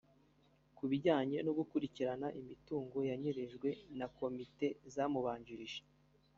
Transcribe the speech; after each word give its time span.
Ku 0.75 0.83
bijyanye 0.91 1.37
no 1.45 1.51
gukurikirana 1.59 2.27
imitungo 2.39 2.97
yanyerejwe 3.09 3.69
na 3.97 4.07
komite 4.17 4.67
zamubanjirije 4.93 5.79